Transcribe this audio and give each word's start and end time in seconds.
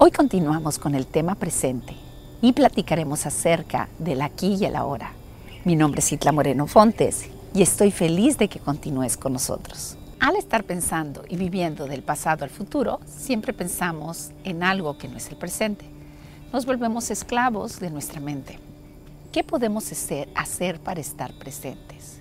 Hoy 0.00 0.12
continuamos 0.12 0.78
con 0.78 0.94
el 0.94 1.08
tema 1.08 1.34
presente 1.34 1.92
y 2.40 2.52
platicaremos 2.52 3.26
acerca 3.26 3.88
del 3.98 4.22
aquí 4.22 4.54
y 4.54 4.64
el 4.64 4.76
ahora. 4.76 5.12
Mi 5.64 5.74
nombre 5.74 5.98
es 5.98 6.12
Itla 6.12 6.30
Moreno 6.30 6.68
Fontes 6.68 7.28
y 7.52 7.62
estoy 7.62 7.90
feliz 7.90 8.38
de 8.38 8.48
que 8.48 8.60
continúes 8.60 9.16
con 9.16 9.32
nosotros. 9.32 9.98
Al 10.20 10.36
estar 10.36 10.62
pensando 10.62 11.24
y 11.28 11.34
viviendo 11.36 11.88
del 11.88 12.04
pasado 12.04 12.44
al 12.44 12.50
futuro, 12.50 13.00
siempre 13.06 13.52
pensamos 13.52 14.30
en 14.44 14.62
algo 14.62 14.96
que 14.98 15.08
no 15.08 15.16
es 15.16 15.30
el 15.30 15.36
presente. 15.36 15.84
Nos 16.52 16.64
volvemos 16.64 17.10
esclavos 17.10 17.80
de 17.80 17.90
nuestra 17.90 18.20
mente. 18.20 18.60
¿Qué 19.32 19.42
podemos 19.42 19.90
hacer 20.36 20.78
para 20.78 21.00
estar 21.00 21.36
presentes? 21.40 22.20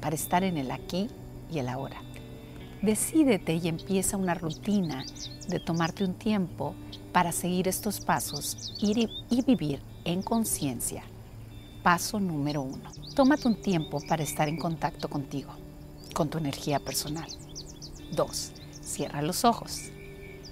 Para 0.00 0.14
estar 0.14 0.44
en 0.44 0.58
el 0.58 0.70
aquí 0.70 1.08
y 1.50 1.58
el 1.58 1.68
ahora. 1.68 2.00
Decídete 2.82 3.54
y 3.54 3.66
empieza 3.66 4.16
una 4.16 4.34
rutina 4.34 5.04
de 5.48 5.58
tomarte 5.58 6.04
un 6.04 6.14
tiempo 6.14 6.76
para 7.16 7.32
seguir 7.32 7.66
estos 7.66 7.98
pasos 8.00 8.74
y, 8.78 9.08
vivir 9.40 9.80
en 10.04 10.20
conciencia. 10.20 11.02
Paso 11.82 12.20
número 12.20 12.60
uno. 12.60 12.90
Tómate 13.14 13.48
un 13.48 13.58
tiempo 13.62 14.02
para 14.06 14.22
estar 14.22 14.50
en 14.50 14.58
contacto 14.58 15.08
contigo, 15.08 15.50
con 16.12 16.28
tu 16.28 16.36
energía 16.36 16.78
personal. 16.78 17.26
Dos. 18.12 18.52
Cierra 18.82 19.22
los 19.22 19.46
ojos. 19.46 19.84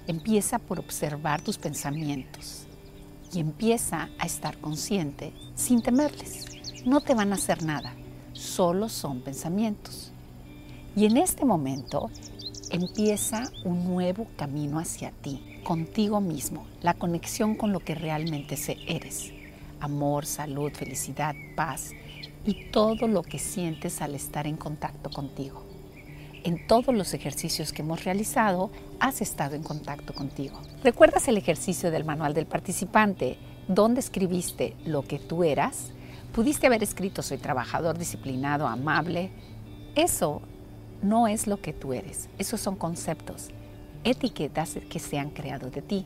Empieza 0.07 0.57
por 0.57 0.79
observar 0.79 1.39
tus 1.39 1.59
pensamientos 1.59 2.65
y 3.31 3.41
empieza 3.41 4.09
a 4.17 4.25
estar 4.25 4.57
consciente 4.57 5.33
sin 5.53 5.83
temerles. 5.83 6.47
No 6.83 6.99
te 6.99 7.13
van 7.13 7.31
a 7.31 7.35
hacer 7.35 7.61
nada, 7.61 7.93
solo 8.33 8.89
son 8.89 9.21
pensamientos. 9.21 10.11
Y 10.95 11.05
en 11.05 11.17
este 11.17 11.45
momento 11.45 12.09
empieza 12.71 13.51
un 13.63 13.85
nuevo 13.85 14.25
camino 14.35 14.79
hacia 14.79 15.11
ti, 15.11 15.54
contigo 15.65 16.21
mismo, 16.21 16.65
la 16.81 16.93
conexión 16.93 17.55
con 17.55 17.73
lo 17.73 17.81
que 17.81 17.95
realmente 17.95 18.55
eres. 18.87 19.33
Amor, 19.81 20.25
salud, 20.25 20.71
felicidad, 20.71 21.35
paz 21.55 21.91
y 22.45 22.69
todo 22.69 23.07
lo 23.07 23.23
que 23.23 23.39
sientes 23.39 24.01
al 24.01 24.13
estar 24.15 24.45
en 24.47 24.55
contacto 24.55 25.09
contigo. 25.09 25.65
En 26.43 26.67
todos 26.67 26.93
los 26.93 27.15
ejercicios 27.15 27.73
que 27.73 27.81
hemos 27.81 28.03
realizado, 28.03 28.69
has 28.99 29.21
estado 29.21 29.55
en 29.55 29.63
contacto 29.63 30.13
contigo. 30.13 30.61
¿Recuerdas 30.83 31.27
el 31.27 31.37
ejercicio 31.37 31.89
del 31.89 32.05
manual 32.05 32.35
del 32.35 32.45
participante, 32.45 33.39
donde 33.67 34.01
escribiste 34.01 34.75
lo 34.85 35.01
que 35.01 35.17
tú 35.17 35.43
eras? 35.43 35.89
Pudiste 36.31 36.67
haber 36.67 36.83
escrito 36.83 37.23
soy 37.23 37.39
trabajador, 37.39 37.97
disciplinado, 37.97 38.67
amable. 38.67 39.31
Eso 39.95 40.43
no 41.01 41.27
es 41.27 41.47
lo 41.47 41.59
que 41.59 41.73
tú 41.73 41.93
eres. 41.93 42.29
Esos 42.37 42.61
son 42.61 42.75
conceptos, 42.75 43.49
etiquetas 44.05 44.77
que 44.87 44.99
se 44.99 45.17
han 45.17 45.31
creado 45.31 45.69
de 45.69 45.81
ti. 45.81 46.05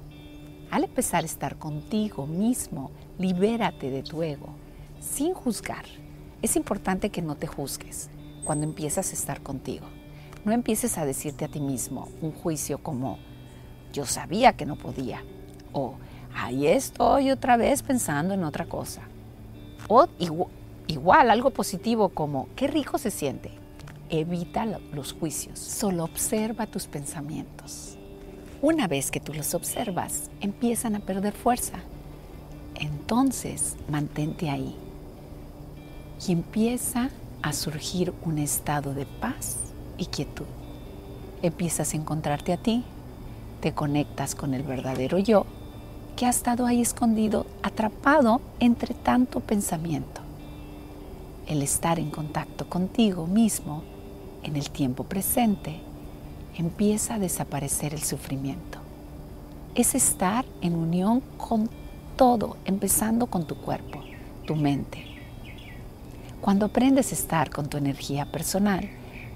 Al 0.72 0.86
empezar 0.86 1.24
a 1.24 1.26
estar 1.26 1.58
contigo 1.58 2.26
mismo, 2.26 2.92
libérate 3.18 3.92
de 3.92 4.02
tu 4.02 4.24
ego, 4.24 4.50
sin 5.00 5.34
juzgar. 5.34 5.86
Es 6.42 6.56
importante 6.56 7.10
que 7.10 7.22
no 7.22 7.36
te 7.36 7.46
juzgues 7.46 8.10
cuando 8.46 8.66
empiezas 8.66 9.12
a 9.12 9.14
estar 9.14 9.42
contigo. 9.42 9.86
No 10.46 10.54
empieces 10.54 10.98
a 10.98 11.06
decirte 11.06 11.44
a 11.46 11.50
ti 11.50 11.60
mismo 11.60 12.08
un 12.22 12.32
juicio 12.32 12.78
como, 12.78 13.20
yo 13.92 14.06
sabía 14.06 14.54
que 14.54 14.66
no 14.66 14.78
podía, 14.78 15.22
o 15.74 15.96
ahí 16.34 16.68
estoy 16.68 17.32
otra 17.32 17.58
vez 17.58 17.84
pensando 17.84 18.34
en 18.34 18.46
otra 18.46 18.66
cosa. 18.66 19.02
O 19.90 20.08
igual, 20.88 21.30
algo 21.30 21.50
positivo 21.50 22.10
como, 22.10 22.48
qué 22.56 22.68
rico 22.68 22.98
se 22.98 23.12
siente, 23.12 23.52
evita 24.10 24.66
los 24.92 25.14
juicios, 25.14 25.60
solo 25.60 26.04
observa 26.04 26.68
tus 26.68 26.88
pensamientos. 26.88 27.98
Una 28.62 28.88
vez 28.88 29.12
que 29.12 29.20
tú 29.20 29.34
los 29.34 29.54
observas, 29.54 30.30
empiezan 30.42 30.96
a 30.96 31.00
perder 31.00 31.34
fuerza. 31.34 31.80
Entonces, 32.76 33.78
mantente 33.90 34.50
ahí 34.50 34.76
y 36.28 36.32
empieza 36.32 37.10
a 37.42 37.54
surgir 37.54 38.14
un 38.24 38.38
estado 38.38 38.94
de 38.94 39.06
paz 39.06 39.58
y 39.98 40.08
quietud. 40.08 40.46
Empiezas 41.42 41.94
a 41.94 41.98
encontrarte 41.98 42.52
a 42.52 42.58
ti, 42.58 42.84
te 43.62 43.74
conectas 43.74 44.36
con 44.36 44.54
el 44.54 44.64
verdadero 44.64 45.20
yo 45.20 45.46
que 46.18 46.26
ha 46.26 46.30
estado 46.30 46.66
ahí 46.66 46.82
escondido, 46.82 47.46
atrapado 47.64 48.42
entre 48.60 48.94
tanto 48.94 49.40
pensamiento. 49.40 50.20
El 51.48 51.62
estar 51.62 51.98
en 51.98 52.12
contacto 52.12 52.68
contigo 52.68 53.26
mismo 53.26 53.84
en 54.44 54.56
el 54.56 54.70
tiempo 54.70 55.04
presente, 55.04 55.80
empieza 56.58 57.16
a 57.16 57.20
desaparecer 57.20 57.94
el 57.94 58.04
sufrimiento. 58.04 58.80
Es 59.76 59.96
estar 59.96 60.46
en 60.62 60.76
unión 60.76 61.22
con 61.38 61.70
todo, 62.16 62.58
empezando 62.66 63.28
con 63.28 63.46
tu 63.46 63.56
cuerpo, 63.56 64.02
tu 64.46 64.56
mente. 64.56 65.06
Cuando 66.42 66.66
aprendes 66.66 67.12
a 67.12 67.16
estar 67.16 67.50
con 67.50 67.70
tu 67.70 67.78
energía 67.78 68.26
personal, 68.26 68.90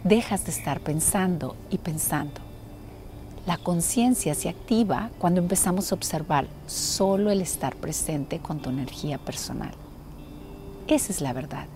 dejas 0.04 0.46
de 0.46 0.52
estar 0.52 0.80
pensando 0.80 1.56
y 1.70 1.78
pensando. 1.78 2.42
La 3.46 3.58
conciencia 3.58 4.36
se 4.36 4.48
activa 4.48 5.10
cuando 5.20 5.42
empezamos 5.42 5.92
a 5.92 5.96
observar 5.96 6.48
solo 6.66 7.30
el 7.30 7.42
estar 7.42 7.76
presente 7.76 8.40
con 8.40 8.62
tu 8.62 8.70
energía 8.70 9.18
personal. 9.18 9.74
Esa 10.88 11.12
es 11.12 11.22
la 11.22 11.34
verdad. 11.34 11.68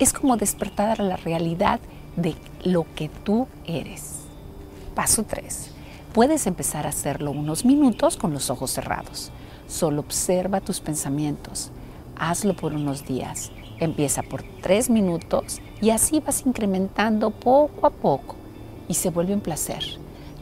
Es 0.00 0.12
como 0.12 0.36
despertar 0.36 1.00
a 1.00 1.04
la 1.04 1.16
realidad 1.16 1.78
de 2.20 2.34
lo 2.64 2.86
que 2.94 3.08
tú 3.08 3.46
eres. 3.64 4.20
Paso 4.94 5.24
3. 5.24 5.70
Puedes 6.12 6.46
empezar 6.46 6.86
a 6.86 6.90
hacerlo 6.90 7.30
unos 7.30 7.64
minutos 7.64 8.16
con 8.16 8.32
los 8.32 8.50
ojos 8.50 8.72
cerrados. 8.72 9.30
Solo 9.68 10.00
observa 10.00 10.60
tus 10.60 10.80
pensamientos. 10.80 11.70
Hazlo 12.16 12.54
por 12.54 12.74
unos 12.74 13.06
días. 13.06 13.52
Empieza 13.78 14.22
por 14.22 14.42
3 14.60 14.90
minutos 14.90 15.60
y 15.80 15.90
así 15.90 16.20
vas 16.20 16.44
incrementando 16.44 17.30
poco 17.30 17.86
a 17.86 17.90
poco 17.90 18.36
y 18.88 18.94
se 18.94 19.10
vuelve 19.10 19.32
un 19.32 19.40
placer. 19.40 19.82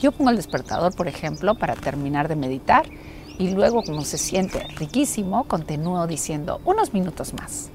Yo 0.00 0.12
pongo 0.12 0.31
el 0.31 0.37
despertador, 0.37 0.95
por 0.95 1.09
ejemplo, 1.09 1.56
para 1.56 1.75
terminar 1.75 2.28
de 2.28 2.37
meditar 2.37 2.87
y 3.39 3.50
luego 3.50 3.83
como 3.83 4.03
se 4.03 4.19
siente 4.19 4.66
riquísimo, 4.77 5.45
continúo 5.45 6.06
diciendo 6.06 6.60
unos 6.65 6.93
minutos 6.93 7.34
más. 7.34 7.71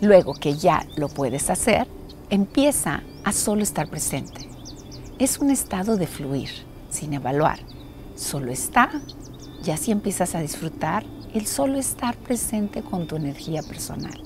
Luego 0.00 0.34
que 0.34 0.54
ya 0.54 0.86
lo 0.96 1.08
puedes 1.08 1.50
hacer, 1.50 1.86
empieza 2.30 3.02
a 3.24 3.32
solo 3.32 3.62
estar 3.62 3.88
presente. 3.88 4.48
Es 5.18 5.38
un 5.38 5.50
estado 5.50 5.96
de 5.96 6.06
fluir, 6.06 6.50
sin 6.90 7.14
evaluar. 7.14 7.58
Solo 8.16 8.52
está 8.52 8.90
y 9.64 9.70
así 9.70 9.90
empiezas 9.90 10.34
a 10.34 10.40
disfrutar 10.40 11.04
el 11.34 11.46
solo 11.46 11.78
estar 11.78 12.16
presente 12.16 12.82
con 12.82 13.06
tu 13.06 13.16
energía 13.16 13.62
personal. 13.62 14.20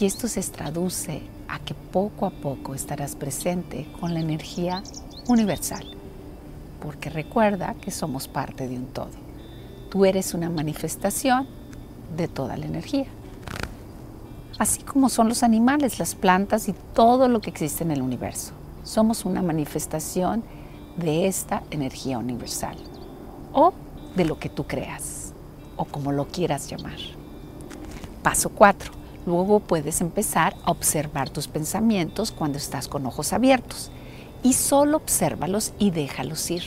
Y 0.00 0.06
esto 0.06 0.28
se 0.28 0.42
traduce 0.42 1.22
a 1.48 1.58
que 1.60 1.74
poco 1.74 2.26
a 2.26 2.30
poco 2.30 2.74
estarás 2.74 3.16
presente 3.16 3.88
con 4.00 4.14
la 4.14 4.20
energía 4.20 4.82
universal. 5.28 5.84
Porque 6.80 7.10
recuerda 7.10 7.74
que 7.80 7.90
somos 7.90 8.28
parte 8.28 8.68
de 8.68 8.76
un 8.76 8.86
todo. 8.86 9.10
Tú 9.90 10.04
eres 10.04 10.34
una 10.34 10.50
manifestación 10.50 11.48
de 12.16 12.28
toda 12.28 12.56
la 12.56 12.66
energía 12.66 13.06
así 14.58 14.82
como 14.82 15.08
son 15.08 15.28
los 15.28 15.42
animales, 15.42 15.98
las 15.98 16.14
plantas 16.14 16.68
y 16.68 16.74
todo 16.94 17.28
lo 17.28 17.40
que 17.40 17.50
existe 17.50 17.84
en 17.84 17.90
el 17.90 18.02
universo. 18.02 18.52
Somos 18.84 19.24
una 19.24 19.42
manifestación 19.42 20.42
de 20.96 21.26
esta 21.26 21.62
energía 21.70 22.18
universal 22.18 22.76
o 23.52 23.72
de 24.16 24.24
lo 24.24 24.38
que 24.38 24.48
tú 24.48 24.64
creas 24.64 25.32
o 25.76 25.84
como 25.84 26.12
lo 26.12 26.26
quieras 26.26 26.68
llamar. 26.68 26.98
Paso 28.22 28.50
4. 28.50 28.92
Luego 29.26 29.60
puedes 29.60 30.00
empezar 30.00 30.56
a 30.64 30.70
observar 30.70 31.30
tus 31.30 31.48
pensamientos 31.48 32.32
cuando 32.32 32.58
estás 32.58 32.88
con 32.88 33.06
ojos 33.06 33.32
abiertos 33.32 33.90
y 34.42 34.54
solo 34.54 34.96
obsérvalos 34.96 35.72
y 35.78 35.90
déjalos 35.90 36.50
ir. 36.50 36.64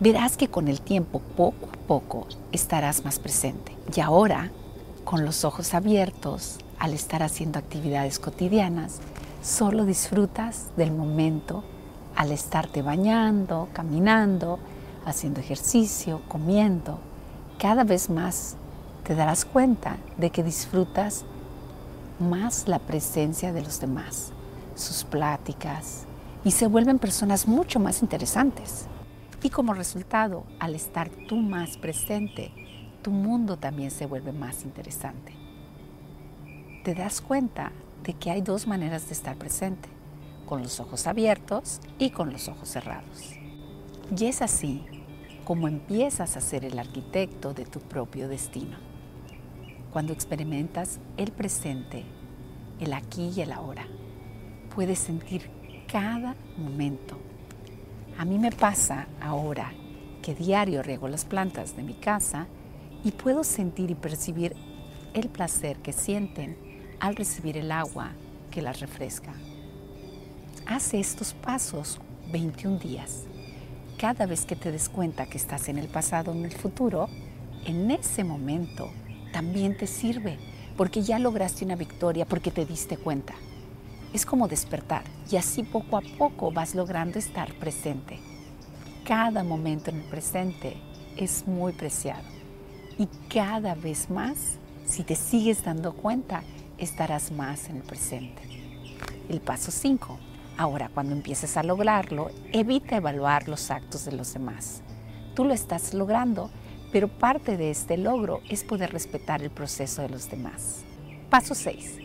Verás 0.00 0.36
que 0.36 0.48
con 0.48 0.68
el 0.68 0.80
tiempo, 0.80 1.20
poco 1.36 1.68
a 1.72 1.86
poco, 1.86 2.26
estarás 2.50 3.04
más 3.04 3.18
presente. 3.18 3.76
Y 3.94 4.00
ahora, 4.00 4.50
con 5.04 5.24
los 5.24 5.44
ojos 5.44 5.74
abiertos, 5.74 6.58
al 6.82 6.94
estar 6.94 7.22
haciendo 7.22 7.60
actividades 7.60 8.18
cotidianas, 8.18 8.98
solo 9.40 9.84
disfrutas 9.84 10.66
del 10.76 10.90
momento 10.90 11.62
al 12.16 12.32
estarte 12.32 12.82
bañando, 12.82 13.68
caminando, 13.72 14.58
haciendo 15.06 15.38
ejercicio, 15.38 16.22
comiendo. 16.26 16.98
Cada 17.56 17.84
vez 17.84 18.10
más 18.10 18.56
te 19.04 19.14
darás 19.14 19.44
cuenta 19.44 19.98
de 20.16 20.30
que 20.30 20.42
disfrutas 20.42 21.24
más 22.18 22.66
la 22.66 22.80
presencia 22.80 23.52
de 23.52 23.62
los 23.62 23.78
demás, 23.78 24.32
sus 24.74 25.04
pláticas, 25.04 26.02
y 26.44 26.50
se 26.50 26.66
vuelven 26.66 26.98
personas 26.98 27.46
mucho 27.46 27.78
más 27.78 28.02
interesantes. 28.02 28.86
Y 29.40 29.50
como 29.50 29.72
resultado, 29.72 30.42
al 30.58 30.74
estar 30.74 31.10
tú 31.28 31.36
más 31.36 31.76
presente, 31.76 32.50
tu 33.02 33.12
mundo 33.12 33.56
también 33.56 33.92
se 33.92 34.06
vuelve 34.06 34.32
más 34.32 34.64
interesante 34.64 35.41
te 36.82 36.94
das 36.94 37.20
cuenta 37.20 37.70
de 38.02 38.14
que 38.14 38.30
hay 38.30 38.42
dos 38.42 38.66
maneras 38.66 39.06
de 39.06 39.12
estar 39.12 39.36
presente, 39.36 39.88
con 40.46 40.62
los 40.62 40.80
ojos 40.80 41.06
abiertos 41.06 41.80
y 41.98 42.10
con 42.10 42.32
los 42.32 42.48
ojos 42.48 42.68
cerrados. 42.68 43.34
Y 44.16 44.24
es 44.26 44.42
así 44.42 44.84
cómo 45.44 45.68
empiezas 45.68 46.36
a 46.36 46.40
ser 46.40 46.64
el 46.64 46.78
arquitecto 46.78 47.54
de 47.54 47.64
tu 47.64 47.80
propio 47.80 48.28
destino. 48.28 48.76
Cuando 49.92 50.12
experimentas 50.12 50.98
el 51.16 51.30
presente, 51.30 52.04
el 52.80 52.92
aquí 52.92 53.32
y 53.34 53.42
el 53.42 53.52
ahora, 53.52 53.86
puedes 54.74 54.98
sentir 54.98 55.50
cada 55.90 56.34
momento. 56.56 57.18
A 58.18 58.24
mí 58.24 58.38
me 58.38 58.50
pasa 58.50 59.06
ahora 59.20 59.72
que 60.20 60.34
diario 60.34 60.82
riego 60.82 61.08
las 61.08 61.24
plantas 61.24 61.76
de 61.76 61.82
mi 61.82 61.94
casa 61.94 62.46
y 63.04 63.12
puedo 63.12 63.44
sentir 63.44 63.90
y 63.90 63.94
percibir 63.94 64.56
el 65.14 65.28
placer 65.28 65.78
que 65.78 65.92
sienten 65.92 66.71
al 67.02 67.16
recibir 67.16 67.56
el 67.56 67.72
agua 67.72 68.12
que 68.52 68.62
las 68.62 68.78
refresca. 68.78 69.34
Hace 70.66 71.00
estos 71.00 71.34
pasos 71.34 71.98
21 72.30 72.78
días. 72.78 73.24
Cada 73.98 74.24
vez 74.24 74.44
que 74.44 74.54
te 74.54 74.70
des 74.70 74.88
cuenta 74.88 75.26
que 75.26 75.36
estás 75.36 75.68
en 75.68 75.78
el 75.78 75.88
pasado 75.88 76.30
o 76.30 76.34
en 76.34 76.44
el 76.44 76.52
futuro, 76.52 77.08
en 77.66 77.90
ese 77.90 78.22
momento 78.22 78.88
también 79.32 79.76
te 79.76 79.88
sirve, 79.88 80.38
porque 80.76 81.02
ya 81.02 81.18
lograste 81.18 81.64
una 81.64 81.74
victoria, 81.74 82.24
porque 82.24 82.52
te 82.52 82.64
diste 82.64 82.96
cuenta. 82.96 83.34
Es 84.12 84.24
como 84.24 84.46
despertar 84.46 85.02
y 85.28 85.36
así 85.36 85.64
poco 85.64 85.96
a 85.96 86.02
poco 86.18 86.52
vas 86.52 86.76
logrando 86.76 87.18
estar 87.18 87.52
presente. 87.54 88.20
Cada 89.04 89.42
momento 89.42 89.90
en 89.90 89.96
el 89.96 90.08
presente 90.08 90.76
es 91.16 91.48
muy 91.48 91.72
preciado 91.72 92.22
y 92.96 93.08
cada 93.28 93.74
vez 93.74 94.08
más, 94.08 94.60
si 94.86 95.02
te 95.02 95.16
sigues 95.16 95.64
dando 95.64 95.94
cuenta, 95.94 96.44
estarás 96.84 97.30
más 97.30 97.68
en 97.68 97.76
el 97.76 97.82
presente. 97.82 98.42
El 99.28 99.40
paso 99.40 99.70
5. 99.70 100.18
Ahora, 100.58 100.90
cuando 100.92 101.12
empieces 101.14 101.56
a 101.56 101.62
lograrlo, 101.62 102.30
evita 102.52 102.96
evaluar 102.96 103.48
los 103.48 103.70
actos 103.70 104.04
de 104.04 104.12
los 104.12 104.34
demás. 104.34 104.82
Tú 105.34 105.44
lo 105.44 105.54
estás 105.54 105.94
logrando, 105.94 106.50
pero 106.92 107.08
parte 107.08 107.56
de 107.56 107.70
este 107.70 107.96
logro 107.96 108.40
es 108.48 108.64
poder 108.64 108.92
respetar 108.92 109.42
el 109.42 109.50
proceso 109.50 110.02
de 110.02 110.10
los 110.10 110.30
demás. 110.30 110.84
Paso 111.30 111.54
6. 111.54 111.98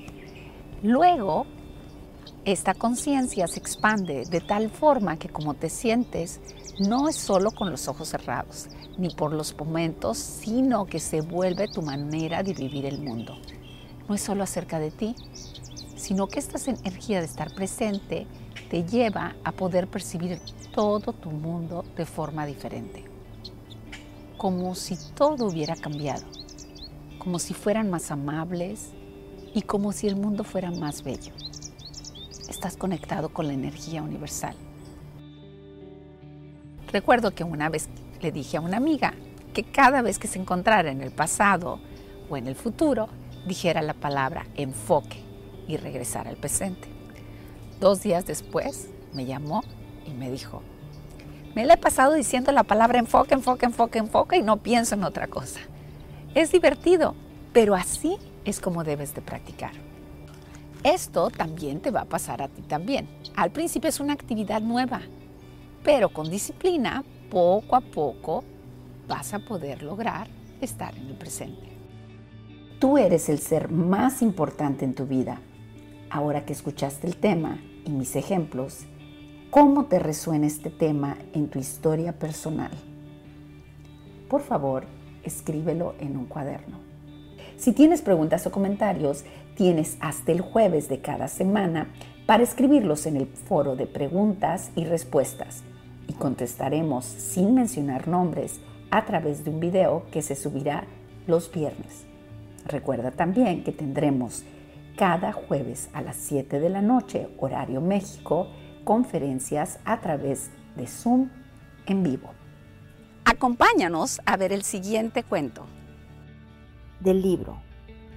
Luego, 0.84 1.46
esta 2.46 2.74
conciencia 2.74 3.48
se 3.48 3.60
expande 3.60 4.26
de 4.26 4.40
tal 4.40 4.70
forma 4.70 5.18
que 5.18 5.28
como 5.28 5.56
te 5.56 5.70
sientes, 5.70 6.40
no 6.80 7.10
es 7.10 7.16
solo 7.18 7.52
con 7.52 7.72
los 7.72 7.88
ojos 7.88 8.10
cerrados, 8.10 8.68
ni 8.98 9.10
por 9.10 9.34
los 9.34 9.58
momentos, 9.58 10.18
sino 10.18 10.86
que 10.86 11.00
se 11.00 11.22
vuelve 11.22 11.68
tu 11.68 11.82
manera 11.82 12.44
de 12.44 12.54
vivir 12.54 12.86
el 12.86 13.00
mundo. 13.00 13.38
No 14.08 14.16
es 14.16 14.22
solo 14.22 14.44
acerca 14.44 14.80
de 14.80 14.92
ti, 14.92 15.16
sino 15.96 16.28
que 16.28 16.40
esta 16.40 16.58
energía 16.72 17.20
de 17.20 17.26
estar 17.26 17.54
presente 17.54 18.28
te 18.70 18.84
lleva 18.84 19.36
a 19.44 19.52
poder 19.52 19.88
percibir 19.88 20.40
todo 20.74 21.14
tu 21.14 21.30
mundo 21.30 21.84
de 21.96 22.06
forma 22.06 22.46
diferente. 22.46 23.04
Como 24.38 24.76
si 24.76 24.96
todo 25.16 25.48
hubiera 25.48 25.76
cambiado, 25.76 26.24
como 27.18 27.40
si 27.40 27.54
fueran 27.54 27.90
más 27.90 28.12
amables 28.12 28.92
y 29.54 29.64
como 29.64 29.92
si 29.92 30.08
el 30.08 30.16
mundo 30.16 30.44
fuera 30.44 30.72
más 30.72 31.04
bello. 31.04 31.34
Estás 32.48 32.78
conectado 32.78 33.30
con 33.30 33.48
la 33.48 33.54
energía 33.54 34.04
universal. 34.04 34.56
Recuerdo 36.92 37.32
que 37.32 37.44
una 37.44 37.70
vez 37.70 37.90
le 38.22 38.32
dije 38.32 38.58
a 38.58 38.62
una 38.62 38.78
amiga 38.78 39.14
que 39.54 39.64
cada 39.64 40.02
vez 40.02 40.20
que 40.20 40.28
se 40.28 40.40
encontrara 40.40 40.92
en 40.92 41.02
el 41.02 41.12
pasado 41.12 41.80
o 42.30 42.38
en 42.38 42.48
el 42.48 42.56
futuro, 42.56 43.10
dijera 43.48 43.82
la 43.82 43.94
palabra 43.94 44.46
enfoque 44.56 45.24
y 45.68 45.78
regresara 45.78 46.30
al 46.30 46.38
presente. 46.38 46.88
Dos 47.80 48.02
días 48.02 48.26
después 48.26 48.90
me 49.14 49.26
llamó 49.26 49.64
y 50.06 50.12
me 50.12 50.30
dijo, 50.30 50.62
me 51.56 51.66
la 51.66 51.74
he 51.74 51.78
pasado 51.78 52.14
diciendo 52.14 52.52
la 52.52 52.64
palabra 52.64 53.00
enfoque, 53.00 53.34
enfoque, 53.34 53.66
enfoque, 53.66 54.00
enfoque 54.00 54.38
y 54.38 54.44
no 54.44 54.58
pienso 54.58 54.96
en 54.96 55.04
otra 55.04 55.28
cosa. 55.28 55.60
Es 56.36 56.52
divertido, 56.52 57.16
pero 57.54 57.74
así 57.74 58.18
es 58.46 58.60
como 58.60 58.84
debes 58.84 59.16
de 59.16 59.22
practicar. 59.22 59.72
Esto 60.84 61.30
también 61.30 61.80
te 61.80 61.92
va 61.92 62.02
a 62.02 62.06
pasar 62.06 62.42
a 62.42 62.48
ti 62.48 62.62
también. 62.62 63.10
Al 63.36 63.52
principio 63.52 63.90
es 63.90 64.00
una 64.00 64.14
actividad 64.14 64.62
nueva, 64.62 65.02
pero 65.84 66.10
con 66.10 66.30
disciplina, 66.30 67.04
poco 67.30 67.76
a 67.76 67.82
poco 67.82 68.44
vas 69.08 69.34
a 69.34 69.40
poder 69.40 69.84
lograr 69.84 70.28
estar 70.62 70.96
en 70.96 71.08
el 71.08 71.16
presente. 71.16 71.77
Tú 72.80 73.00
eres 73.00 73.28
el 73.28 73.40
ser 73.40 73.72
más 73.72 74.22
importante 74.22 74.86
en 74.86 74.94
tu 74.94 75.08
vida. 75.08 75.42
Ahora 76.12 76.46
que 76.46 76.54
escuchaste 76.54 77.08
el 77.08 77.16
tema 77.18 77.58
y 77.86 77.90
mis 77.90 78.16
ejemplos, 78.16 78.86
¿cómo 79.50 79.86
te 79.86 79.98
resuena 79.98 80.46
este 80.46 80.70
tema 80.70 81.18
en 81.34 81.48
tu 81.48 81.58
historia 81.58 82.14
personal? 82.20 82.70
Por 84.30 84.44
favor, 84.44 84.86
escríbelo 85.24 85.96
en 86.00 86.18
un 86.18 86.28
cuaderno. 86.28 86.78
Si 87.56 87.72
tienes 87.72 88.04
preguntas 88.04 88.46
o 88.46 88.52
comentarios, 88.52 89.26
tienes 89.56 89.98
hasta 90.00 90.32
el 90.32 90.42
jueves 90.42 90.88
de 90.88 91.02
cada 91.02 91.30
semana 91.30 91.88
para 92.28 92.44
escribirlos 92.44 93.08
en 93.08 93.18
el 93.18 93.26
foro 93.26 93.76
de 93.76 93.88
preguntas 93.88 94.70
y 94.76 94.86
respuestas 94.86 95.64
y 96.08 96.14
contestaremos 96.14 97.06
sin 97.06 97.56
mencionar 97.56 98.08
nombres 98.08 98.60
a 98.92 99.04
través 99.06 99.44
de 99.44 99.50
un 99.50 99.60
video 99.60 100.04
que 100.12 100.22
se 100.22 100.36
subirá 100.36 100.84
los 101.26 101.52
viernes. 101.52 102.06
Recuerda 102.68 103.12
también 103.12 103.64
que 103.64 103.72
tendremos 103.72 104.44
cada 104.98 105.32
jueves 105.32 105.90
a 105.94 106.02
las 106.02 106.18
7 106.18 106.60
de 106.60 106.70
la 106.70 106.82
noche, 106.82 107.30
horario 107.38 107.82
México, 107.82 108.50
conferencias 108.84 109.80
a 109.86 110.02
través 110.02 110.52
de 110.76 110.88
Zoom 110.88 111.30
en 111.86 112.04
vivo. 112.04 112.32
Acompáñanos 113.26 114.20
a 114.26 114.38
ver 114.38 114.52
el 114.52 114.64
siguiente 114.64 115.24
cuento. 115.24 115.66
Del 117.00 117.22
libro 117.22 117.62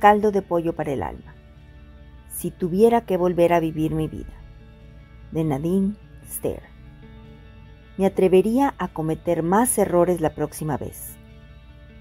Caldo 0.00 0.32
de 0.32 0.43
Pollo 0.43 0.75
para 0.75 0.93
el 0.93 1.03
Alma. 1.03 1.35
Si 2.29 2.50
tuviera 2.50 3.03
que 3.03 3.17
volver 3.17 3.53
a 3.53 3.61
vivir 3.61 3.94
mi 3.94 4.08
vida. 4.08 4.32
De 5.31 5.44
Nadine 5.44 5.94
Stair 6.26 6.70
me 8.00 8.06
atrevería 8.06 8.75
a 8.79 8.88
cometer 8.88 9.43
más 9.43 9.76
errores 9.76 10.23
la 10.23 10.31
próxima 10.31 10.79
vez. 10.79 11.17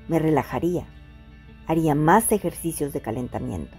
Me 0.08 0.18
relajaría, 0.18 0.86
haría 1.70 1.96
más 1.96 2.34
ejercicios 2.34 2.92
de 2.92 3.00
calentamiento. 3.00 3.78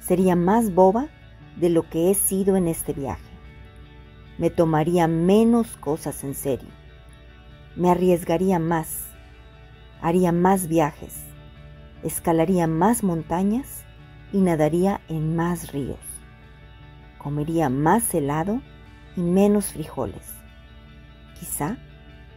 Sería 0.00 0.34
más 0.34 0.74
boba 0.74 1.08
de 1.56 1.68
lo 1.68 1.82
que 1.90 2.10
he 2.10 2.14
sido 2.14 2.56
en 2.56 2.66
este 2.66 2.94
viaje. 2.94 3.22
Me 4.38 4.48
tomaría 4.48 5.06
menos 5.06 5.76
cosas 5.76 6.24
en 6.24 6.34
serio. 6.34 6.70
Me 7.76 7.90
arriesgaría 7.90 8.58
más. 8.58 9.08
Haría 10.00 10.32
más 10.32 10.68
viajes. 10.68 11.24
Escalaría 12.02 12.66
más 12.66 13.02
montañas 13.02 13.84
y 14.32 14.38
nadaría 14.38 15.02
en 15.08 15.36
más 15.36 15.70
ríos. 15.70 16.00
Comería 17.18 17.68
más 17.68 18.14
helado 18.14 18.62
y 19.18 19.20
menos 19.20 19.74
frijoles 19.74 20.34
quizá 21.44 21.76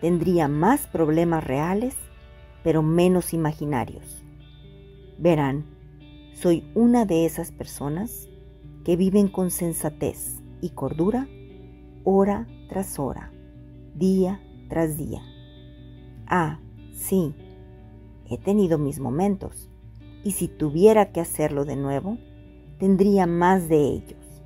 tendría 0.01 0.49
más 0.49 0.85
problemas 0.87 1.43
reales, 1.43 1.95
pero 2.61 2.83
menos 2.83 3.33
imaginarios. 3.33 4.26
Verán, 5.19 5.65
soy 6.33 6.63
una 6.75 7.05
de 7.05 7.25
esas 7.25 7.51
personas 7.51 8.29
que 8.85 8.95
viven 8.95 9.29
con 9.29 9.49
sensatez 9.49 10.43
y 10.61 10.69
cordura 10.69 11.27
hora 12.03 12.47
tras 12.69 12.99
hora, 12.99 13.33
día 13.95 14.39
tras 14.69 14.95
día. 14.95 15.23
Ah, 16.27 16.59
sí, 16.93 17.33
he 18.29 18.37
tenido 18.37 18.77
mis 18.77 18.99
momentos, 18.99 19.71
y 20.23 20.31
si 20.31 20.47
tuviera 20.47 21.11
que 21.11 21.19
hacerlo 21.19 21.65
de 21.65 21.77
nuevo, 21.77 22.19
tendría 22.77 23.25
más 23.25 23.69
de 23.69 23.87
ellos. 23.87 24.43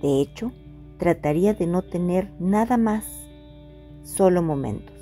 De 0.00 0.22
hecho, 0.22 0.52
trataría 0.96 1.52
de 1.52 1.66
no 1.66 1.82
tener 1.82 2.32
nada 2.40 2.78
más 2.78 3.04
solo 4.04 4.42
momentos, 4.42 4.96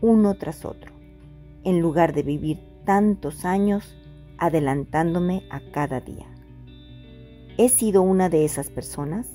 uno 0.00 0.36
tras 0.36 0.64
otro, 0.64 0.92
en 1.64 1.80
lugar 1.80 2.14
de 2.14 2.22
vivir 2.22 2.69
tantos 2.84 3.44
años 3.44 3.96
adelantándome 4.38 5.44
a 5.50 5.60
cada 5.72 6.00
día. 6.00 6.26
He 7.58 7.68
sido 7.68 8.02
una 8.02 8.28
de 8.28 8.44
esas 8.44 8.70
personas 8.70 9.26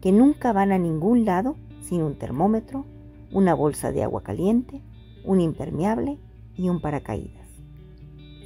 que 0.00 0.12
nunca 0.12 0.52
van 0.52 0.72
a 0.72 0.78
ningún 0.78 1.24
lado 1.24 1.56
sin 1.80 2.02
un 2.02 2.16
termómetro, 2.16 2.86
una 3.32 3.54
bolsa 3.54 3.92
de 3.92 4.02
agua 4.02 4.22
caliente, 4.22 4.82
un 5.24 5.40
impermeable 5.40 6.18
y 6.56 6.68
un 6.68 6.80
paracaídas. 6.80 7.48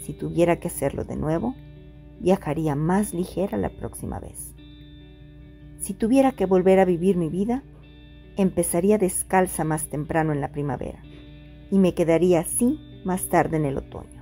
Si 0.03 0.13
tuviera 0.13 0.59
que 0.59 0.69
hacerlo 0.69 1.05
de 1.05 1.17
nuevo, 1.17 1.55
viajaría 2.21 2.75
más 2.75 3.15
ligera 3.15 3.57
la 3.57 3.71
próxima 3.71 4.19
vez. 4.19 4.55
Si 5.79 5.95
tuviera 5.95 6.33
que 6.33 6.47
volver 6.47 6.79
a 6.81 6.85
vivir 6.85 7.17
mi 7.17 7.29
vida, 7.29 7.63
empezaría 8.37 8.99
descalza 8.99 9.65
más 9.65 9.89
temprano 9.89 10.33
en 10.33 10.41
la 10.41 10.53
primavera 10.53 11.03
y 11.71 11.79
me 11.79 11.95
quedaría 11.95 12.41
así 12.41 12.81
más 13.05 13.29
tarde 13.29 13.57
en 13.57 13.65
el 13.65 13.79
otoño. 13.79 14.20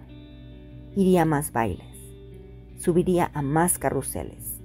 Iría 0.97 1.23
a 1.23 1.25
más 1.25 1.53
bailes, 1.53 1.97
subiría 2.79 3.31
a 3.35 3.43
más 3.43 3.79
carruseles, 3.79 4.61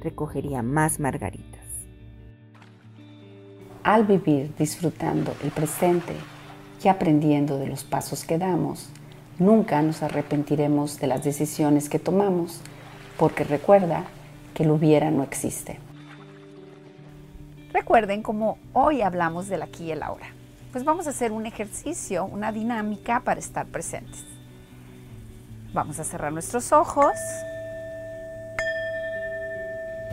recogería 0.00 0.62
más 0.62 1.00
margaritas. 1.00 1.64
Al 3.82 4.04
vivir 4.06 4.54
disfrutando 4.56 5.34
el 5.42 5.50
presente, 5.50 6.14
y 6.84 6.88
aprendiendo 6.88 7.58
de 7.58 7.66
los 7.66 7.82
pasos 7.82 8.24
que 8.24 8.38
damos, 8.38 8.90
nunca 9.38 9.80
nos 9.80 10.02
arrepentiremos 10.02 11.00
de 11.00 11.06
las 11.06 11.24
decisiones 11.24 11.88
que 11.88 11.98
tomamos, 11.98 12.60
porque 13.16 13.42
recuerda 13.42 14.04
que 14.52 14.64
lo 14.64 14.74
hubiera 14.74 15.10
no 15.10 15.22
existe. 15.22 15.78
Recuerden 17.72 18.22
como 18.22 18.58
hoy 18.72 19.02
hablamos 19.02 19.48
del 19.48 19.62
aquí 19.62 19.84
y 19.84 19.92
el 19.92 20.02
ahora. 20.02 20.26
Pues 20.72 20.84
vamos 20.84 21.06
a 21.06 21.10
hacer 21.10 21.32
un 21.32 21.46
ejercicio, 21.46 22.24
una 22.24 22.52
dinámica 22.52 23.20
para 23.20 23.40
estar 23.40 23.66
presentes. 23.66 24.33
Vamos 25.74 25.98
a 25.98 26.04
cerrar 26.04 26.32
nuestros 26.32 26.70
ojos. 26.70 27.14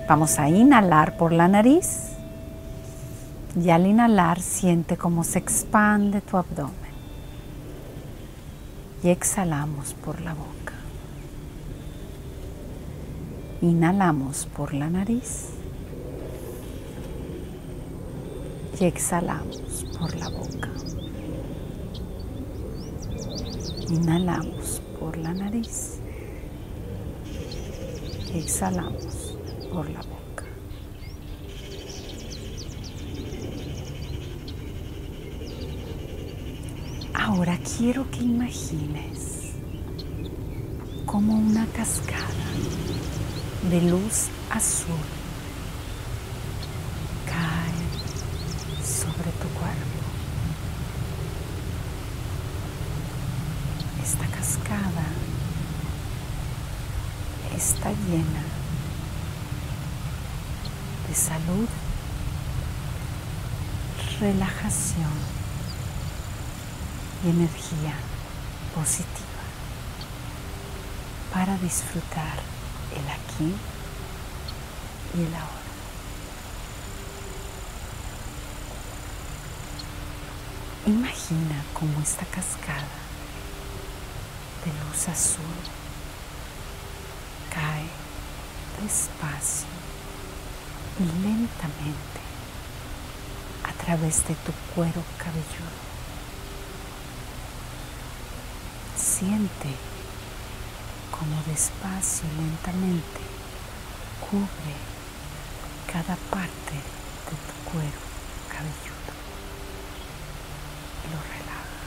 Vamos 0.09 0.39
a 0.39 0.49
inhalar 0.49 1.17
por 1.17 1.31
la 1.31 1.47
nariz. 1.47 2.13
Y 3.55 3.69
al 3.69 3.85
inhalar 3.85 4.41
siente 4.41 4.97
cómo 4.97 5.23
se 5.23 5.37
expande 5.37 6.21
tu 6.21 6.37
abdomen. 6.37 6.73
Y 9.03 9.09
exhalamos 9.09 9.93
por 9.93 10.19
la 10.21 10.33
boca. 10.33 10.73
Inhalamos 13.61 14.47
por 14.47 14.73
la 14.73 14.89
nariz. 14.89 15.49
Y 18.79 18.85
exhalamos 18.85 19.85
por 19.99 20.15
la 20.15 20.29
boca. 20.29 20.69
Inhalamos 23.91 24.81
por 24.99 25.17
la 25.17 25.33
nariz. 25.33 25.99
Exhalamos 28.33 29.37
por 29.73 29.89
la 29.89 29.99
boca. 29.99 30.45
Ahora 37.13 37.57
quiero 37.77 38.09
que 38.09 38.19
imagines 38.19 39.51
como 41.05 41.33
una 41.33 41.65
cascada 41.67 42.47
de 43.69 43.81
luz 43.81 44.29
azul 44.49 44.95
cae 47.25 48.83
sobre 48.83 49.31
tu 49.41 49.47
cuerpo. 49.59 50.01
Esta 54.03 54.25
cascada 54.27 55.05
está 57.55 57.91
llena 57.91 58.43
salud, 61.13 61.67
relajación 64.19 65.11
y 67.25 67.29
energía 67.29 67.93
positiva 68.75 69.41
para 71.33 71.57
disfrutar 71.57 72.39
el 72.95 73.09
aquí 73.09 73.55
y 75.17 75.21
el 75.21 75.33
ahora. 75.33 75.61
Imagina 80.85 81.63
cómo 81.73 82.01
esta 82.01 82.25
cascada 82.25 82.87
de 84.65 84.71
luz 84.83 85.07
azul 85.07 85.45
cae 87.53 87.87
despacio 88.83 89.80
lentamente 90.99 92.21
a 93.63 93.71
través 93.83 94.27
de 94.27 94.35
tu 94.35 94.51
cuero 94.75 95.03
cabelludo. 95.17 95.81
Siente 98.97 99.75
como 101.11 101.41
despacio 101.47 102.27
y 102.27 102.35
lentamente 102.41 103.21
cubre 104.19 104.75
cada 105.91 106.15
parte 106.29 106.73
de 106.73 107.35
tu 107.47 107.71
cuero 107.71 108.01
cabelludo 108.49 109.13
y 111.03 111.07
lo 111.11 111.19
relaja. 111.21 111.81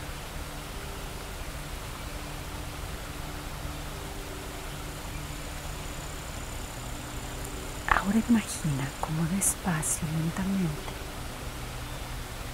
Imagina 8.14 8.86
cómo 9.00 9.24
despacio 9.36 10.06
lentamente 10.16 10.92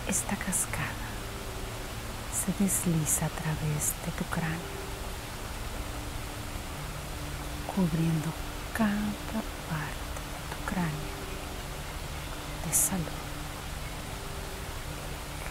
esta 0.08 0.34
cascada 0.34 1.10
se 2.32 2.64
desliza 2.64 3.26
a 3.26 3.28
través 3.28 3.92
de 4.06 4.10
tu 4.16 4.24
cráneo 4.30 4.80
cubriendo 7.74 8.32
cada 8.72 9.42
parte 9.68 10.20
de 10.32 10.40
tu 10.50 10.64
cráneo 10.64 11.14
de 12.66 12.72
salud, 12.74 13.20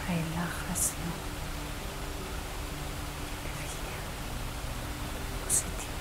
relajación, 0.08 1.14
energía 3.46 4.00
positiva. 5.46 6.00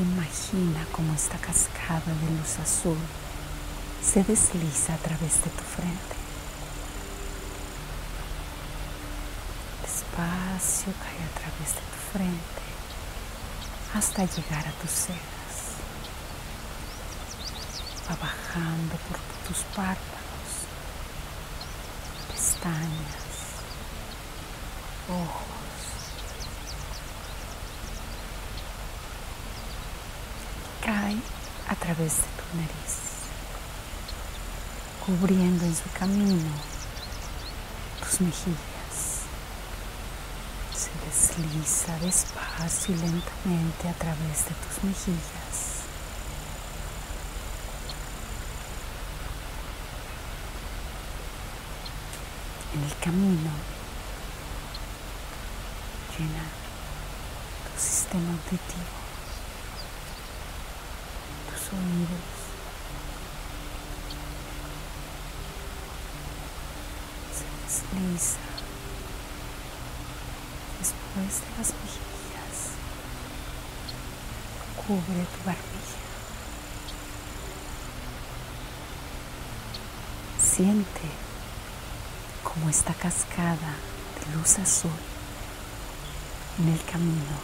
Imagina 0.00 0.86
cómo 0.92 1.14
esta 1.14 1.38
cascada 1.38 2.00
de 2.06 2.30
luz 2.38 2.58
azul 2.58 2.98
se 4.02 4.24
desliza 4.24 4.94
a 4.94 4.98
través 4.98 5.34
de 5.44 5.50
tu 5.50 5.62
frente 5.76 6.20
despacio 10.20 10.92
cae 11.02 11.24
a 11.24 11.32
través 11.38 11.74
de 11.74 11.80
tu 11.80 11.98
frente 12.12 12.62
hasta 13.94 14.24
llegar 14.24 14.66
a 14.66 14.72
tus 14.80 14.90
cejas. 14.90 15.56
Va 18.08 18.16
bajando 18.16 18.94
por 19.08 19.18
tus 19.46 19.64
párpados, 19.74 20.50
pestañas, 22.28 23.36
ojos. 25.08 25.50
Cae 30.84 31.16
a 31.70 31.74
través 31.76 32.16
de 32.16 32.28
tu 32.36 32.44
nariz, 32.58 32.96
cubriendo 35.06 35.64
en 35.64 35.74
su 35.74 35.88
camino 35.98 36.50
tus 38.00 38.20
mejillas 38.20 38.80
desliza 41.10 41.98
despacio 41.98 42.94
y 42.94 42.98
lentamente 42.98 43.88
a 43.88 43.92
través 43.94 44.44
de 44.44 44.54
tus 44.54 44.84
mejillas. 44.84 45.80
En 52.74 52.84
el 52.84 52.96
camino 52.98 53.50
llena 56.16 56.44
tu 57.64 57.80
sistema 57.80 58.30
auditivo, 58.30 58.99
Se 61.70 61.76
desliza 67.64 68.38
después 70.78 71.40
de 71.40 71.50
las 71.58 71.68
mejillas. 71.68 72.56
Cubre 74.76 75.24
tu 75.24 75.44
barbilla. 75.46 76.00
Siente 80.42 81.08
como 82.42 82.68
esta 82.68 82.92
cascada 82.94 83.76
de 84.18 84.36
luz 84.36 84.58
azul 84.58 84.90
en 86.58 86.68
el 86.68 86.84
camino 86.84 87.36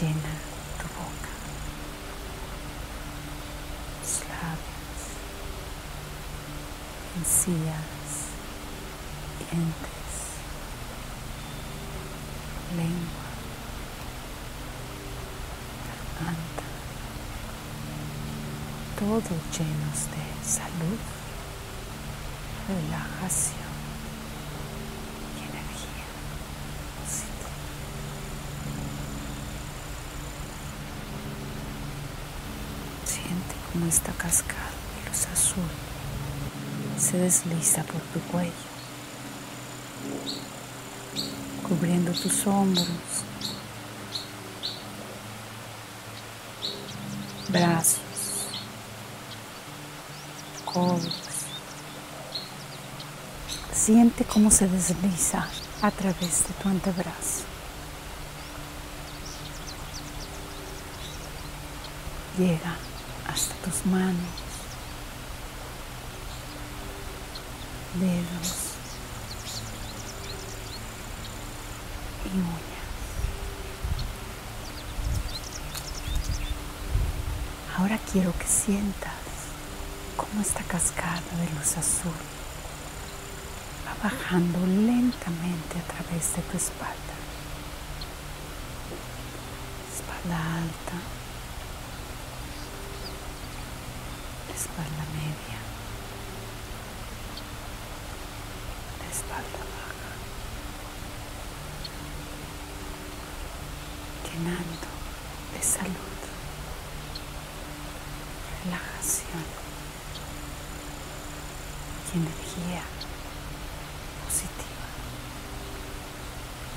llena 0.00 0.34
tu 0.78 0.86
boca, 0.94 1.32
tus 4.00 4.20
labios, 4.28 5.02
encías, 7.20 8.30
dientes 9.38 9.98
lengua, 12.76 13.28
garganta, 16.20 16.64
todo 18.98 19.34
llenos 19.52 19.98
de 20.12 20.48
salud, 20.48 21.00
relajación 22.68 23.56
energía. 25.38 26.06
Siente 33.06 33.54
cómo 33.72 33.86
esta 33.86 34.12
cascada 34.12 34.70
de 35.02 35.08
luz 35.10 35.26
azul 35.32 35.87
se 36.98 37.18
desliza 37.18 37.82
por 37.84 38.00
tu 38.00 38.20
cuello, 38.30 38.52
cubriendo 41.68 42.12
tus 42.12 42.46
hombros, 42.46 42.88
brazos, 47.48 47.98
codos. 50.64 51.14
Siente 53.72 54.24
cómo 54.24 54.50
se 54.50 54.68
desliza 54.68 55.46
a 55.82 55.90
través 55.90 56.48
de 56.48 56.54
tu 56.62 56.68
antebrazo. 56.68 57.44
Llega 62.36 62.76
hasta 63.26 63.54
tus 63.56 63.86
manos, 63.86 64.47
dedos 68.00 68.74
y 72.24 72.36
uñas. 72.36 72.78
Ahora 77.76 77.98
quiero 78.12 78.32
que 78.38 78.46
sientas 78.46 79.12
cómo 80.16 80.40
esta 80.42 80.62
cascada 80.64 81.22
de 81.40 81.58
luz 81.58 81.76
azul 81.76 82.12
va 83.86 83.94
bajando 84.02 84.58
lentamente 84.66 85.78
a 85.78 85.82
través 85.92 86.34
de 86.36 86.42
tu 86.42 86.56
espalda. 86.56 87.14
Espalda 89.94 90.36
alta, 90.56 90.96
espalda 94.54 95.04
media, 95.14 95.58
espalda 99.10 99.62
baja, 99.74 100.12
llenando 104.24 104.88
de 105.54 105.62
salud, 105.62 106.18
relajación 108.64 109.44
y 112.12 112.16
energía 112.18 112.82
positiva 114.24 114.88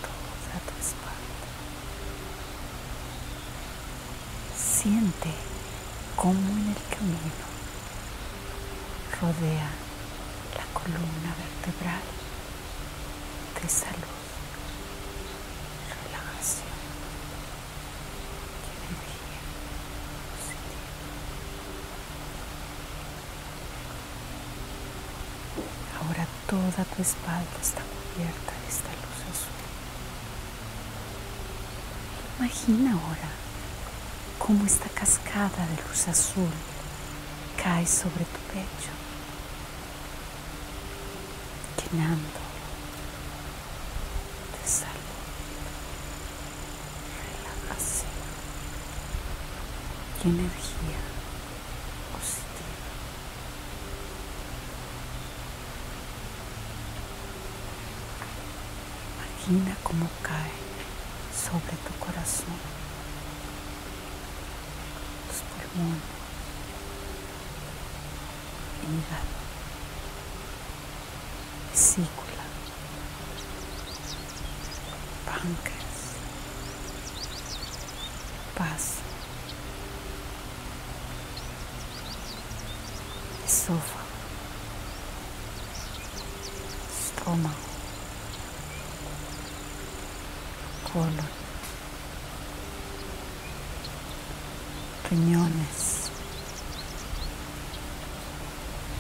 toda 0.02 0.60
tu 0.66 0.74
espalda. 0.80 1.48
Siente 4.82 5.30
cómo 6.16 6.40
en 6.40 6.70
el 6.70 6.84
camino 6.90 7.46
rodea 9.22 9.70
la 10.58 10.66
columna 10.74 11.36
vertebral 11.38 12.02
de 13.62 13.70
salud, 13.70 14.18
relajación 16.02 16.74
y 18.66 18.70
energía. 18.88 19.42
Ahora 26.02 26.26
toda 26.50 26.86
tu 26.86 27.02
espalda 27.04 27.58
está 27.62 27.84
cubierta 27.84 28.52
de 28.62 28.68
esta 28.68 28.90
luz 28.90 29.20
azul. 29.30 29.62
Imagina 32.40 32.94
ahora 32.94 33.41
cómo 34.52 34.66
esta 34.66 34.90
cascada 34.90 35.66
de 35.66 35.82
luz 35.88 36.10
azul 36.10 36.50
cae 37.56 37.88
sobre 37.88 38.26
tu 38.26 38.40
pecho 38.52 38.92
llenando 41.80 42.42
de 44.52 44.68
salud, 44.68 45.22
relajación 47.24 48.12
y 50.26 50.28
energía 50.28 51.02
positiva. 52.12 52.92
Imagina 59.16 59.78
cómo 59.82 60.10
cae 60.22 60.52
sobre 61.34 61.78
tu 61.88 62.06
corazón, 62.06 62.60
pulmones, 65.74 66.02
hígado 68.84 69.32
vesícula, 71.72 72.44
páncreas, 75.26 76.16
paz, 78.58 78.96
esófago, 83.46 84.06
estómago, 87.00 87.56
colon, 90.92 91.41
riñones, 95.12 96.10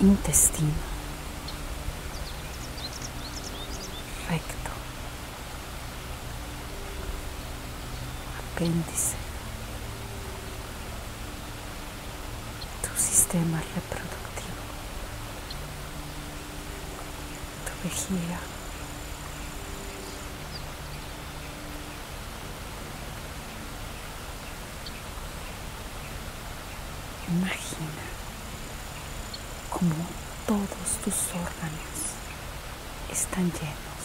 intestino. 0.01 0.91
recto, 4.29 4.71
apéndice, 8.55 9.15
tu 12.81 13.01
sistema 13.01 13.57
reproductivo, 13.75 14.63
tu 17.65 17.71
vejiga. 17.87 18.39
Imagina 27.33 28.03
como 29.69 29.95
todos 30.45 31.00
tus 31.11 31.35
órganos 31.35 31.97
están 33.11 33.43
llenos 33.43 34.03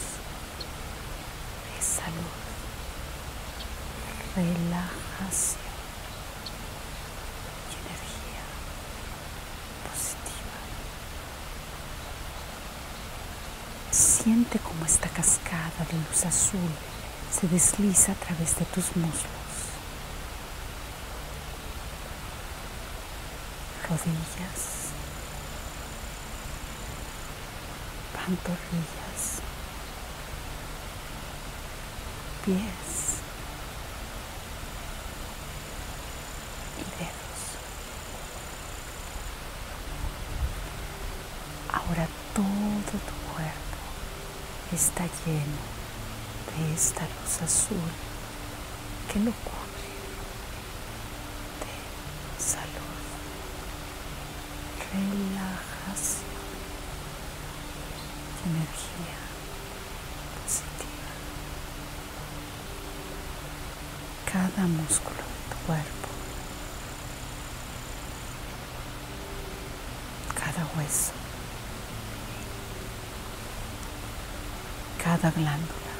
de 1.73 1.81
salud, 1.81 2.35
relajación 4.35 5.61
y 7.69 7.75
energía 7.79 8.43
positiva. 9.87 10.59
Siente 13.91 14.59
como 14.59 14.85
esta 14.85 15.07
cascada 15.07 15.85
de 15.89 15.97
luz 15.97 16.25
azul 16.25 16.71
se 17.31 17.47
desliza 17.47 18.11
a 18.11 18.15
través 18.15 18.57
de 18.57 18.65
tus 18.65 18.95
muslos. 18.97 19.47
rodillas, 23.89 24.76
pantorrillas, 28.27 29.39
pies. 32.43 32.57
Y 36.77 36.83
dedos. 36.99 37.41
Ahora 41.71 42.05
todo 42.35 42.43
tu 42.91 43.15
cuerpo 43.33 43.77
está 44.73 45.03
lleno 45.25 45.61
de 46.57 46.73
esta 46.75 47.01
luz 47.01 47.41
azul. 47.41 47.91
Que 49.11 49.19
lo 49.19 49.31
cubre 49.31 49.87
de 51.63 51.73
salud, 52.43 53.03
relajación 54.91 56.27
y 58.43 58.49
energía 58.49 59.19
positiva. 60.43 61.13
Cada 64.25 64.67
músculo 64.67 65.15
de 65.15 65.39
tu 65.49 65.57
cuerpo, 65.65 66.09
cada 70.35 70.63
hueso, 70.75 71.13
cada 75.27 75.39
glándula, 75.41 75.93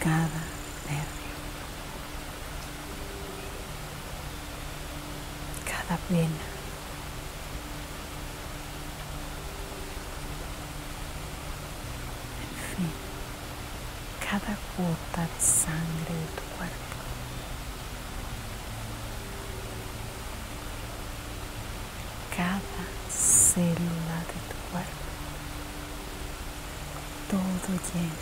cada 0.00 0.42
nervio, 0.88 1.36
cada 5.64 6.00
vena. 6.08 6.46
En 12.42 12.54
fin, 12.74 12.92
cada 14.18 14.56
gota 14.76 15.22
de 15.22 15.40
sangre 15.40 16.18
cuerpo. 16.56 16.96
Cada 22.36 22.82
célula 23.08 24.18
de 24.26 24.38
tu 24.48 24.56
cuerpo. 24.72 25.10
Todo 27.66 27.76
lleno 27.92 28.14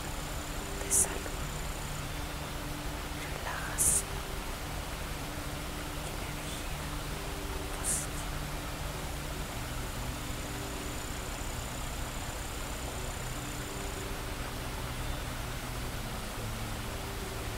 de 0.84 0.92
salud. 0.92 1.18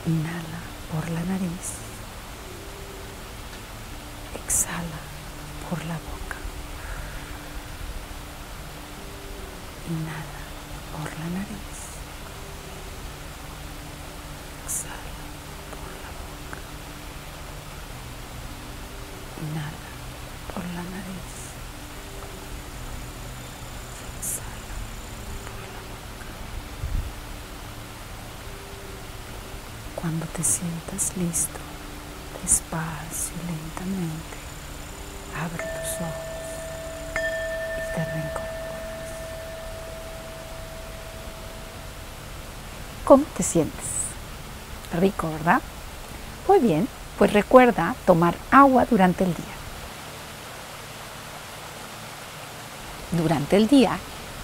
Inhala 0.07 0.61
por 0.90 1.09
la 1.11 1.21
nariz. 1.21 1.69
Exhala 4.35 5.01
por 5.69 5.79
la 5.85 5.95
boca. 5.95 6.37
Inhala 9.88 10.39
por 10.92 11.11
la 11.18 11.29
nariz. 11.38 11.79
Exhala 14.64 15.12
por 15.74 15.90
la 16.03 16.11
boca. 16.20 16.61
Inhala 19.42 19.88
por 20.53 20.64
la 20.64 20.83
nariz. 20.83 21.31
Cuando 29.96 30.24
te 30.26 30.42
sientas 30.42 31.14
listo, 31.18 31.59
despacio 32.42 33.35
y 33.37 33.46
lentamente, 33.53 34.38
abre 35.38 35.62
tus 35.62 36.00
ojos 36.00 36.31
y 37.76 37.94
te 37.94 38.05
reincorporas. 38.07 38.49
¿Cómo 43.11 43.25
te 43.37 43.42
sientes? 43.42 44.05
Rico, 44.96 45.29
¿verdad? 45.33 45.61
Muy 46.46 46.61
bien, 46.61 46.87
pues 47.18 47.33
recuerda 47.33 47.96
tomar 48.07 48.37
agua 48.53 48.87
durante 48.88 49.25
el 49.25 49.35
día. 49.35 49.57
Durante 53.11 53.57
el 53.57 53.66
día, 53.66 53.99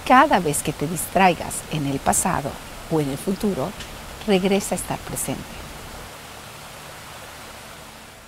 cada 0.04 0.40
vez 0.40 0.64
que 0.64 0.72
te 0.72 0.88
distraigas 0.88 1.62
en 1.70 1.86
el 1.86 2.00
pasado 2.00 2.50
o 2.90 3.00
en 3.00 3.08
el 3.08 3.18
futuro, 3.18 3.70
regresa 4.26 4.74
a 4.74 4.78
estar 4.78 4.98
presente. 4.98 5.44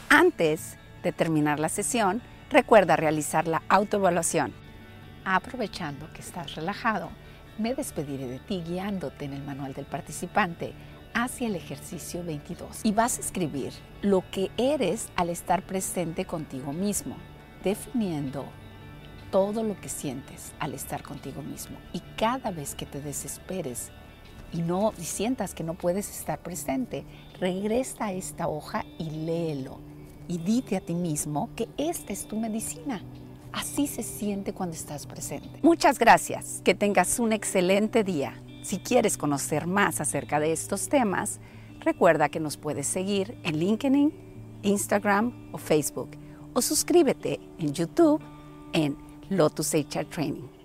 Antes 0.09 0.77
de 1.03 1.11
terminar 1.11 1.59
la 1.59 1.69
sesión, 1.69 2.23
recuerda 2.49 2.95
realizar 2.95 3.49
la 3.49 3.63
autoevaluación. 3.69 4.53
Aprovechando 5.25 6.09
que 6.13 6.21
estás 6.21 6.55
relajado, 6.55 7.11
me 7.59 7.75
despediré 7.75 8.27
de 8.27 8.39
ti 8.39 8.63
guiándote 8.67 9.25
en 9.25 9.33
el 9.33 9.43
manual 9.43 9.75
del 9.75 9.85
participante 9.85 10.73
hacia 11.15 11.49
el 11.49 11.57
ejercicio 11.57 12.23
22 12.25 12.81
y 12.85 12.93
vas 12.93 13.19
a 13.19 13.21
escribir 13.21 13.73
lo 14.03 14.23
que 14.31 14.51
eres 14.57 15.09
al 15.17 15.31
estar 15.31 15.63
presente 15.63 16.25
contigo 16.25 16.73
mismo, 16.73 17.17
definiendo 17.65 18.45
todo 19.31 19.63
lo 19.63 19.79
que 19.81 19.89
sientes 19.89 20.53
al 20.59 20.75
estar 20.75 21.03
contigo 21.03 21.43
mismo. 21.43 21.77
Y 21.93 22.01
cada 22.17 22.51
vez 22.51 22.75
que 22.75 22.87
te 22.87 23.01
desesperes 23.01 23.91
y 24.53 24.63
no 24.63 24.93
sientas 24.97 25.55
que 25.55 25.65
no 25.65 25.75
puedes 25.75 26.09
estar 26.11 26.39
presente, 26.39 27.05
regresa 27.41 28.07
a 28.07 28.13
esta 28.13 28.49
hoja 28.49 28.85
y 28.99 29.11
léelo. 29.11 29.81
Y 30.29 30.39
dite 30.39 30.77
a 30.77 30.81
ti 30.81 30.95
mismo 30.95 31.51
que 31.57 31.69
esta 31.77 32.13
es 32.13 32.27
tu 32.29 32.37
medicina. 32.39 33.03
Así 33.53 33.87
se 33.87 34.03
siente 34.03 34.53
cuando 34.53 34.75
estás 34.75 35.07
presente. 35.07 35.61
Muchas 35.63 35.99
gracias. 35.99 36.61
Que 36.65 36.75
tengas 36.75 37.19
un 37.19 37.33
excelente 37.33 38.05
día. 38.05 38.41
Si 38.63 38.79
quieres 38.79 39.17
conocer 39.17 39.67
más 39.67 40.01
acerca 40.01 40.41
de 40.41 40.53
estos 40.53 40.89
temas, 40.89 41.41
recuerda 41.81 42.29
que 42.29 42.41
nos 42.41 42.57
puedes 42.57 42.87
seguir 42.87 43.39
en 43.45 43.59
LinkedIn, 43.59 44.13
Instagram 44.63 45.51
o 45.53 45.59
Facebook. 45.59 46.11
O 46.53 46.61
suscríbete 46.61 47.41
en 47.59 47.73
YouTube 47.73 48.21
en 48.73 48.97
Lotus 49.31 49.75
HR 49.75 50.07
Training. 50.07 50.58